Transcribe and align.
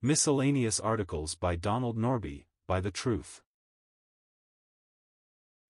Miscellaneous 0.00 0.78
articles 0.78 1.34
by 1.34 1.56
Donald 1.56 1.98
Norbie, 1.98 2.46
buy 2.68 2.78
the 2.78 2.92
truth. 2.92 3.42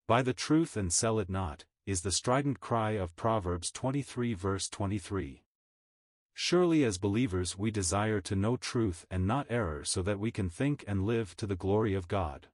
Buy 0.06 0.20
the 0.20 0.34
truth 0.34 0.76
and 0.76 0.92
sell 0.92 1.18
it 1.18 1.30
not, 1.30 1.64
is 1.86 2.02
the 2.02 2.12
strident 2.12 2.60
cry 2.60 2.90
of 2.90 3.16
Proverbs 3.16 3.70
23 3.70 4.34
verse 4.34 4.68
23. 4.68 5.44
Surely 6.34 6.84
as 6.84 6.98
believers 6.98 7.56
we 7.56 7.70
desire 7.70 8.20
to 8.20 8.36
know 8.36 8.58
truth 8.58 9.06
and 9.10 9.26
not 9.26 9.46
error 9.48 9.82
so 9.82 10.02
that 10.02 10.20
we 10.20 10.30
can 10.30 10.50
think 10.50 10.84
and 10.86 11.06
live 11.06 11.34
to 11.38 11.46
the 11.46 11.56
glory 11.56 11.94
of 11.94 12.06
God. 12.06 12.48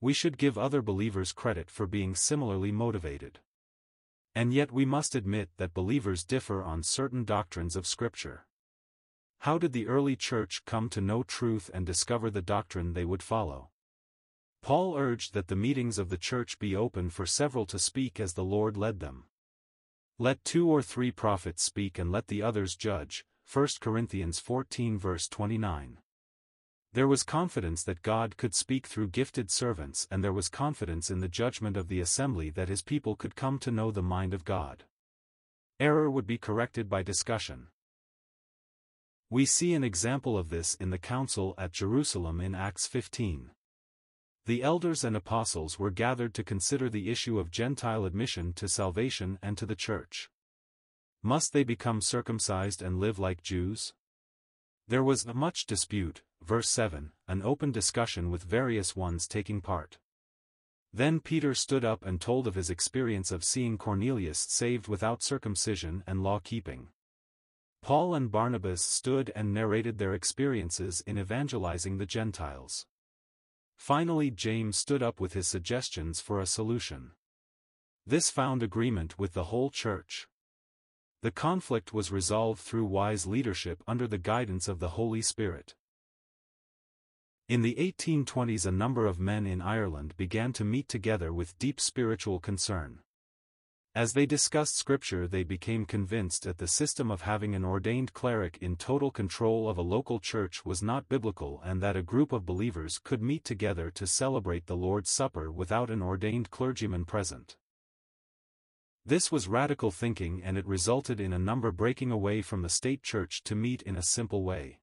We 0.00 0.12
should 0.12 0.38
give 0.38 0.56
other 0.56 0.82
believers 0.82 1.32
credit 1.32 1.68
for 1.68 1.88
being 1.88 2.14
similarly 2.14 2.70
motivated. 2.70 3.40
And 4.36 4.54
yet 4.54 4.70
we 4.70 4.84
must 4.84 5.16
admit 5.16 5.48
that 5.56 5.74
believers 5.74 6.22
differ 6.22 6.62
on 6.62 6.84
certain 6.84 7.24
doctrines 7.24 7.74
of 7.74 7.88
Scripture. 7.88 8.46
How 9.46 9.58
did 9.58 9.72
the 9.72 9.86
early 9.86 10.16
church 10.16 10.64
come 10.66 10.88
to 10.88 11.00
know 11.00 11.22
truth 11.22 11.70
and 11.72 11.86
discover 11.86 12.30
the 12.32 12.42
doctrine 12.42 12.94
they 12.94 13.04
would 13.04 13.22
follow? 13.22 13.70
Paul 14.60 14.96
urged 14.96 15.34
that 15.34 15.46
the 15.46 15.54
meetings 15.54 15.98
of 15.98 16.08
the 16.08 16.16
church 16.16 16.58
be 16.58 16.74
open 16.74 17.10
for 17.10 17.26
several 17.26 17.64
to 17.66 17.78
speak 17.78 18.18
as 18.18 18.32
the 18.32 18.42
Lord 18.42 18.76
led 18.76 18.98
them. 18.98 19.26
Let 20.18 20.42
two 20.42 20.68
or 20.68 20.82
three 20.82 21.12
prophets 21.12 21.62
speak 21.62 21.96
and 21.96 22.10
let 22.10 22.26
the 22.26 22.42
others 22.42 22.74
judge. 22.74 23.24
1 23.52 23.68
Corinthians 23.80 24.40
14 24.40 24.98
verse 24.98 25.28
29. 25.28 25.98
There 26.92 27.06
was 27.06 27.22
confidence 27.22 27.84
that 27.84 28.02
God 28.02 28.36
could 28.36 28.52
speak 28.52 28.88
through 28.88 29.10
gifted 29.10 29.52
servants 29.52 30.08
and 30.10 30.24
there 30.24 30.32
was 30.32 30.48
confidence 30.48 31.08
in 31.08 31.20
the 31.20 31.28
judgment 31.28 31.76
of 31.76 31.86
the 31.86 32.00
assembly 32.00 32.50
that 32.50 32.68
his 32.68 32.82
people 32.82 33.14
could 33.14 33.36
come 33.36 33.60
to 33.60 33.70
know 33.70 33.92
the 33.92 34.02
mind 34.02 34.34
of 34.34 34.44
God. 34.44 34.86
Error 35.78 36.10
would 36.10 36.26
be 36.26 36.36
corrected 36.36 36.88
by 36.88 37.04
discussion. 37.04 37.68
We 39.28 39.44
see 39.44 39.74
an 39.74 39.82
example 39.82 40.38
of 40.38 40.50
this 40.50 40.74
in 40.74 40.90
the 40.90 40.98
council 40.98 41.54
at 41.58 41.72
Jerusalem 41.72 42.40
in 42.40 42.54
Acts 42.54 42.86
15. 42.86 43.50
The 44.44 44.62
elders 44.62 45.02
and 45.02 45.16
apostles 45.16 45.80
were 45.80 45.90
gathered 45.90 46.32
to 46.34 46.44
consider 46.44 46.88
the 46.88 47.10
issue 47.10 47.40
of 47.40 47.50
Gentile 47.50 48.04
admission 48.04 48.52
to 48.52 48.68
salvation 48.68 49.40
and 49.42 49.58
to 49.58 49.66
the 49.66 49.74
church. 49.74 50.30
Must 51.24 51.52
they 51.52 51.64
become 51.64 52.00
circumcised 52.00 52.80
and 52.82 53.00
live 53.00 53.18
like 53.18 53.42
Jews? 53.42 53.92
There 54.86 55.02
was 55.02 55.26
much 55.26 55.66
dispute, 55.66 56.22
verse 56.44 56.68
7, 56.68 57.10
an 57.26 57.42
open 57.42 57.72
discussion 57.72 58.30
with 58.30 58.44
various 58.44 58.94
ones 58.94 59.26
taking 59.26 59.60
part. 59.60 59.98
Then 60.92 61.18
Peter 61.18 61.52
stood 61.52 61.84
up 61.84 62.06
and 62.06 62.20
told 62.20 62.46
of 62.46 62.54
his 62.54 62.70
experience 62.70 63.32
of 63.32 63.42
seeing 63.42 63.76
Cornelius 63.76 64.38
saved 64.38 64.86
without 64.86 65.24
circumcision 65.24 66.04
and 66.06 66.22
law-keeping. 66.22 66.90
Paul 67.86 68.16
and 68.16 68.32
Barnabas 68.32 68.82
stood 68.82 69.30
and 69.36 69.54
narrated 69.54 69.98
their 69.98 70.12
experiences 70.12 71.04
in 71.06 71.20
evangelizing 71.20 71.98
the 71.98 72.04
Gentiles. 72.04 72.84
Finally 73.76 74.32
James 74.32 74.76
stood 74.76 75.04
up 75.04 75.20
with 75.20 75.34
his 75.34 75.46
suggestions 75.46 76.20
for 76.20 76.40
a 76.40 76.46
solution. 76.46 77.12
This 78.04 78.28
found 78.28 78.64
agreement 78.64 79.20
with 79.20 79.34
the 79.34 79.44
whole 79.54 79.70
church. 79.70 80.26
The 81.22 81.30
conflict 81.30 81.94
was 81.94 82.10
resolved 82.10 82.60
through 82.60 82.86
wise 82.86 83.24
leadership 83.24 83.84
under 83.86 84.08
the 84.08 84.18
guidance 84.18 84.66
of 84.66 84.80
the 84.80 84.98
Holy 84.98 85.22
Spirit. 85.22 85.76
In 87.48 87.62
the 87.62 87.76
1820s 87.76 88.66
a 88.66 88.72
number 88.72 89.06
of 89.06 89.20
men 89.20 89.46
in 89.46 89.62
Ireland 89.62 90.16
began 90.16 90.52
to 90.54 90.64
meet 90.64 90.88
together 90.88 91.32
with 91.32 91.56
deep 91.60 91.78
spiritual 91.78 92.40
concern. 92.40 93.04
As 93.96 94.12
they 94.12 94.26
discussed 94.26 94.76
scripture 94.76 95.26
they 95.26 95.42
became 95.42 95.86
convinced 95.86 96.42
that 96.42 96.58
the 96.58 96.68
system 96.68 97.10
of 97.10 97.22
having 97.22 97.54
an 97.54 97.64
ordained 97.64 98.12
cleric 98.12 98.58
in 98.60 98.76
total 98.76 99.10
control 99.10 99.70
of 99.70 99.78
a 99.78 99.82
local 99.96 100.20
church 100.20 100.66
was 100.66 100.82
not 100.82 101.08
biblical 101.08 101.62
and 101.64 101.82
that 101.82 101.96
a 101.96 102.02
group 102.02 102.30
of 102.30 102.44
believers 102.44 103.00
could 103.02 103.22
meet 103.22 103.42
together 103.42 103.90
to 103.92 104.06
celebrate 104.06 104.66
the 104.66 104.76
Lord's 104.76 105.08
Supper 105.08 105.50
without 105.50 105.88
an 105.88 106.02
ordained 106.02 106.50
clergyman 106.50 107.06
present. 107.06 107.56
This 109.06 109.32
was 109.32 109.48
radical 109.48 109.90
thinking 109.90 110.42
and 110.44 110.58
it 110.58 110.66
resulted 110.66 111.18
in 111.18 111.32
a 111.32 111.38
number 111.38 111.72
breaking 111.72 112.10
away 112.10 112.42
from 112.42 112.60
the 112.60 112.68
state 112.68 113.02
church 113.02 113.42
to 113.44 113.54
meet 113.54 113.80
in 113.80 113.96
a 113.96 114.02
simple 114.02 114.44
way. 114.44 114.78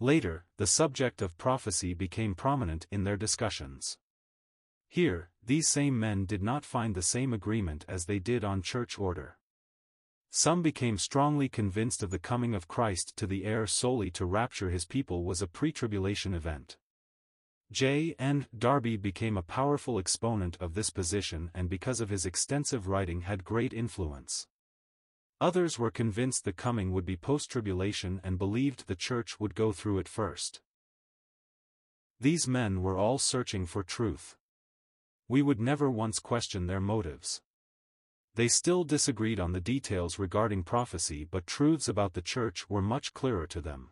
Later, 0.00 0.46
the 0.56 0.66
subject 0.66 1.20
of 1.20 1.36
prophecy 1.36 1.92
became 1.92 2.34
prominent 2.34 2.86
in 2.90 3.04
their 3.04 3.18
discussions. 3.18 3.98
Here, 4.94 5.28
these 5.44 5.66
same 5.66 5.98
men 5.98 6.24
did 6.24 6.40
not 6.40 6.64
find 6.64 6.94
the 6.94 7.02
same 7.02 7.32
agreement 7.32 7.84
as 7.88 8.04
they 8.04 8.20
did 8.20 8.44
on 8.44 8.62
church 8.62 8.96
order. 8.96 9.38
Some 10.30 10.62
became 10.62 10.98
strongly 10.98 11.48
convinced 11.48 12.04
of 12.04 12.12
the 12.12 12.20
coming 12.20 12.54
of 12.54 12.68
Christ 12.68 13.16
to 13.16 13.26
the 13.26 13.44
air 13.44 13.66
solely 13.66 14.12
to 14.12 14.24
rapture 14.24 14.70
his 14.70 14.84
people 14.84 15.24
was 15.24 15.42
a 15.42 15.48
pre-tribulation 15.48 16.32
event. 16.32 16.76
J. 17.72 18.14
N. 18.20 18.46
Darby 18.56 18.96
became 18.96 19.36
a 19.36 19.42
powerful 19.42 19.98
exponent 19.98 20.56
of 20.60 20.74
this 20.74 20.90
position 20.90 21.50
and 21.52 21.68
because 21.68 22.00
of 22.00 22.10
his 22.10 22.24
extensive 22.24 22.86
writing 22.86 23.22
had 23.22 23.42
great 23.42 23.74
influence. 23.74 24.46
Others 25.40 25.76
were 25.76 25.90
convinced 25.90 26.44
the 26.44 26.52
coming 26.52 26.92
would 26.92 27.04
be 27.04 27.16
post-tribulation 27.16 28.20
and 28.22 28.38
believed 28.38 28.86
the 28.86 28.94
church 28.94 29.40
would 29.40 29.56
go 29.56 29.72
through 29.72 29.98
it 29.98 30.06
first. 30.06 30.60
These 32.20 32.46
men 32.46 32.80
were 32.80 32.96
all 32.96 33.18
searching 33.18 33.66
for 33.66 33.82
truth 33.82 34.36
we 35.28 35.42
would 35.42 35.60
never 35.60 35.90
once 35.90 36.18
question 36.18 36.66
their 36.66 36.80
motives. 36.80 37.40
They 38.34 38.48
still 38.48 38.84
disagreed 38.84 39.38
on 39.38 39.52
the 39.52 39.60
details 39.60 40.18
regarding 40.18 40.64
prophecy 40.64 41.24
but 41.24 41.46
truths 41.46 41.88
about 41.88 42.14
the 42.14 42.22
church 42.22 42.68
were 42.68 42.82
much 42.82 43.14
clearer 43.14 43.46
to 43.46 43.60
them. 43.60 43.90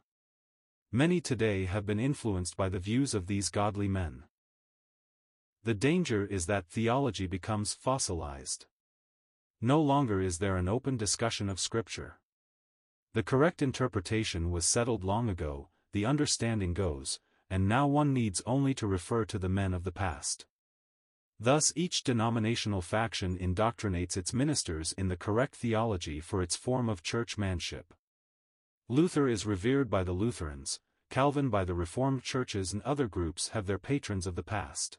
Many 0.91 1.21
today 1.21 1.65
have 1.65 1.87
been 1.87 2.01
influenced 2.01 2.57
by 2.57 2.69
the 2.69 2.79
views 2.79 3.15
of 3.15 3.27
these 3.27 3.49
godly 3.49 3.89
men. 3.89 4.25
The 5.65 5.75
danger 5.75 6.27
is 6.27 6.47
that 6.47 6.67
theology 6.67 7.27
becomes 7.27 7.73
fossilized. 7.73 8.67
No 9.61 9.81
longer 9.81 10.21
is 10.21 10.39
there 10.39 10.57
an 10.57 10.69
open 10.69 10.97
discussion 10.97 11.49
of 11.49 11.61
Scripture. 11.61 12.19
The 13.15 13.23
correct 13.23 13.63
interpretation 13.63 14.51
was 14.51 14.67
settled 14.67 15.05
long 15.05 15.29
ago, 15.29 15.69
the 15.93 16.05
understanding 16.05 16.75
goes, 16.75 17.21
and 17.49 17.69
now 17.69 17.87
one 17.87 18.13
needs 18.13 18.43
only 18.45 18.75
to 18.75 18.87
refer 18.89 19.25
to 19.27 19.39
the 19.39 19.49
men 19.49 19.73
of 19.73 19.85
the 19.85 19.93
past. 19.93 20.47
Thus 21.43 21.73
each 21.75 22.05
denominational 22.05 22.83
faction 22.83 23.37
indoctrinates 23.37 24.17
its 24.17 24.33
ministers 24.33 24.93
in 24.93 25.09
the 25.09 25.17
correct 25.17 25.57
theology 25.57 26.21
for 26.21 26.41
its 26.41 26.55
form 26.55 26.89
of 26.89 27.03
churchmanship. 27.03 27.95
Luther 28.89 29.27
is 29.27 29.45
revered 29.45 29.91
by 29.91 30.05
the 30.05 30.13
Lutherans, 30.13 30.79
Calvin 31.11 31.51
by 31.51 31.65
the 31.65 31.75
Reformed 31.75 32.23
churches 32.23 32.73
and 32.73 32.81
other 32.83 33.09
groups 33.09 33.49
have 33.49 33.67
their 33.67 33.81
patrons 33.81 34.25
of 34.29 34.37
the 34.37 34.45
past. 34.45 34.99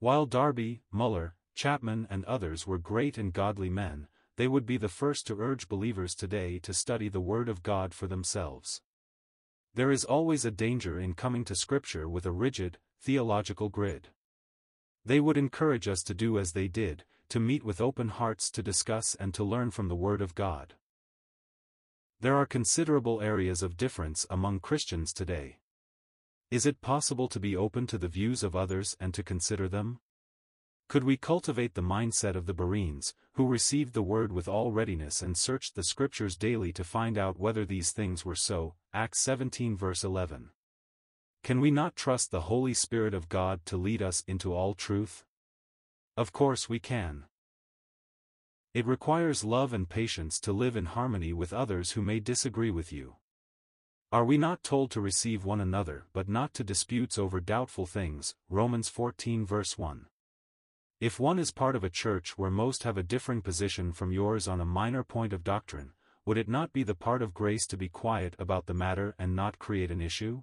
While 0.00 0.26
Darby, 0.26 0.82
Muller, 0.92 1.34
Chapman 1.54 2.06
and 2.10 2.22
others 2.26 2.66
were 2.66 2.76
great 2.76 3.16
and 3.16 3.32
godly 3.32 3.70
men, 3.70 4.06
they 4.36 4.48
would 4.48 4.66
be 4.66 4.76
the 4.76 4.90
first 4.90 5.26
to 5.28 5.40
urge 5.40 5.66
believers 5.66 6.14
today 6.14 6.58
to 6.58 6.74
study 6.74 7.08
the 7.08 7.22
Word 7.22 7.48
of 7.48 7.62
God 7.62 7.94
for 7.94 8.06
themselves. 8.06 8.82
There 9.72 9.90
is 9.90 10.04
always 10.04 10.44
a 10.44 10.50
danger 10.50 11.00
in 11.00 11.14
coming 11.14 11.42
to 11.46 11.54
Scripture 11.54 12.06
with 12.06 12.26
a 12.26 12.32
rigid, 12.32 12.76
theological 13.00 13.70
grid. 13.70 14.10
They 15.04 15.20
would 15.20 15.36
encourage 15.36 15.86
us 15.86 16.02
to 16.04 16.14
do 16.14 16.38
as 16.38 16.52
they 16.52 16.66
did, 16.66 17.04
to 17.28 17.40
meet 17.40 17.62
with 17.62 17.80
open 17.80 18.08
hearts 18.08 18.50
to 18.52 18.62
discuss 18.62 19.14
and 19.14 19.34
to 19.34 19.44
learn 19.44 19.70
from 19.70 19.88
the 19.88 19.94
Word 19.94 20.22
of 20.22 20.34
God. 20.34 20.74
There 22.20 22.36
are 22.36 22.46
considerable 22.46 23.20
areas 23.20 23.62
of 23.62 23.76
difference 23.76 24.26
among 24.30 24.60
Christians 24.60 25.12
today. 25.12 25.58
Is 26.50 26.64
it 26.64 26.80
possible 26.80 27.28
to 27.28 27.40
be 27.40 27.56
open 27.56 27.86
to 27.88 27.98
the 27.98 28.08
views 28.08 28.42
of 28.42 28.56
others 28.56 28.96
and 28.98 29.12
to 29.12 29.22
consider 29.22 29.68
them? 29.68 29.98
Could 30.88 31.04
we 31.04 31.16
cultivate 31.16 31.74
the 31.74 31.82
mindset 31.82 32.34
of 32.34 32.46
the 32.46 32.54
Bereans, 32.54 33.14
who 33.32 33.46
received 33.46 33.92
the 33.92 34.02
Word 34.02 34.32
with 34.32 34.48
all 34.48 34.72
readiness 34.72 35.20
and 35.20 35.36
searched 35.36 35.74
the 35.74 35.82
Scriptures 35.82 36.36
daily 36.36 36.72
to 36.72 36.84
find 36.84 37.18
out 37.18 37.38
whether 37.38 37.64
these 37.64 37.90
things 37.90 38.24
were 38.24 38.36
so? 38.36 38.74
Acts 38.92 39.20
17 39.20 39.76
verse 39.76 40.04
11. 40.04 40.50
Can 41.44 41.60
we 41.60 41.70
not 41.70 41.94
trust 41.94 42.30
the 42.30 42.48
Holy 42.48 42.72
Spirit 42.72 43.12
of 43.12 43.28
God 43.28 43.66
to 43.66 43.76
lead 43.76 44.00
us 44.00 44.24
into 44.26 44.54
all 44.54 44.72
truth? 44.72 45.26
Of 46.16 46.32
course 46.32 46.70
we 46.70 46.78
can. 46.78 47.24
It 48.72 48.86
requires 48.86 49.44
love 49.44 49.74
and 49.74 49.86
patience 49.86 50.40
to 50.40 50.54
live 50.54 50.74
in 50.74 50.86
harmony 50.86 51.34
with 51.34 51.52
others 51.52 51.90
who 51.90 52.00
may 52.00 52.18
disagree 52.18 52.70
with 52.70 52.94
you. 52.94 53.16
Are 54.10 54.24
we 54.24 54.38
not 54.38 54.64
told 54.64 54.90
to 54.92 55.02
receive 55.02 55.44
one 55.44 55.60
another 55.60 56.06
but 56.14 56.30
not 56.30 56.54
to 56.54 56.64
disputes 56.64 57.18
over 57.18 57.40
doubtful 57.40 57.84
things, 57.84 58.34
Romans 58.48 58.88
14 58.88 59.44
verse 59.44 59.76
1. 59.76 60.06
If 60.98 61.20
one 61.20 61.38
is 61.38 61.52
part 61.52 61.76
of 61.76 61.84
a 61.84 61.90
church 61.90 62.38
where 62.38 62.50
most 62.50 62.84
have 62.84 62.96
a 62.96 63.02
differing 63.02 63.42
position 63.42 63.92
from 63.92 64.12
yours 64.12 64.48
on 64.48 64.62
a 64.62 64.64
minor 64.64 65.04
point 65.04 65.34
of 65.34 65.44
doctrine, 65.44 65.92
would 66.24 66.38
it 66.38 66.48
not 66.48 66.72
be 66.72 66.84
the 66.84 66.94
part 66.94 67.20
of 67.20 67.34
grace 67.34 67.66
to 67.66 67.76
be 67.76 67.90
quiet 67.90 68.34
about 68.38 68.64
the 68.64 68.72
matter 68.72 69.14
and 69.18 69.36
not 69.36 69.58
create 69.58 69.90
an 69.90 70.00
issue? 70.00 70.42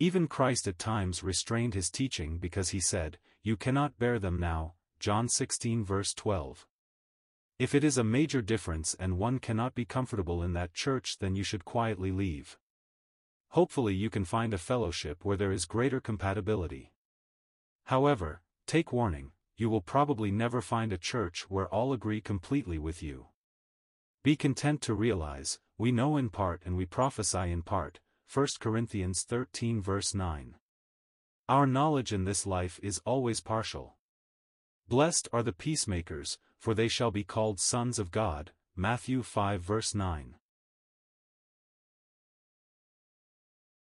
Even 0.00 0.28
Christ 0.28 0.68
at 0.68 0.78
times 0.78 1.24
restrained 1.24 1.74
his 1.74 1.90
teaching 1.90 2.38
because 2.38 2.68
he 2.68 2.78
said, 2.78 3.18
You 3.42 3.56
cannot 3.56 3.98
bear 3.98 4.20
them 4.20 4.38
now, 4.38 4.74
John 5.00 5.28
16 5.28 5.84
verse 5.84 6.14
12. 6.14 6.66
If 7.58 7.74
it 7.74 7.82
is 7.82 7.98
a 7.98 8.04
major 8.04 8.40
difference 8.40 8.94
and 9.00 9.18
one 9.18 9.40
cannot 9.40 9.74
be 9.74 9.84
comfortable 9.84 10.42
in 10.44 10.52
that 10.52 10.72
church 10.72 11.18
then 11.18 11.34
you 11.34 11.42
should 11.42 11.64
quietly 11.64 12.12
leave. 12.12 12.58
hopefully 13.48 13.94
you 13.94 14.10
can 14.10 14.24
find 14.24 14.52
a 14.54 14.58
fellowship 14.58 15.24
where 15.24 15.36
there 15.36 15.50
is 15.50 15.64
greater 15.64 16.00
compatibility. 16.00 16.92
However, 17.84 18.42
take 18.66 18.92
warning, 18.92 19.32
you 19.56 19.70
will 19.70 19.80
probably 19.80 20.30
never 20.30 20.60
find 20.60 20.92
a 20.92 20.98
church 20.98 21.46
where 21.48 21.66
all 21.68 21.92
agree 21.92 22.20
completely 22.20 22.78
with 22.78 23.02
you. 23.02 23.26
Be 24.22 24.36
content 24.36 24.82
to 24.82 24.94
realize, 24.94 25.58
we 25.78 25.90
know 25.90 26.16
in 26.16 26.28
part 26.28 26.62
and 26.64 26.76
we 26.76 26.84
prophesy 26.86 27.50
in 27.50 27.62
part, 27.62 28.00
1 28.30 28.46
Corinthians 28.60 29.22
13 29.22 29.80
verse 29.80 30.14
9. 30.14 30.56
Our 31.48 31.66
knowledge 31.66 32.12
in 32.12 32.24
this 32.24 32.46
life 32.46 32.78
is 32.82 33.00
always 33.06 33.40
partial. 33.40 33.96
Blessed 34.86 35.28
are 35.32 35.42
the 35.42 35.54
peacemakers, 35.54 36.36
for 36.58 36.74
they 36.74 36.88
shall 36.88 37.10
be 37.10 37.24
called 37.24 37.58
sons 37.58 37.98
of 37.98 38.10
God, 38.10 38.52
Matthew 38.76 39.22
5 39.22 39.62
verse 39.62 39.94
9. 39.94 40.34